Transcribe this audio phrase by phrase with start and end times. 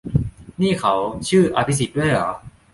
[0.61, 0.93] นี่เขา
[1.29, 2.29] ชื่ออภิสิทธิ์ด้วยเหรอ?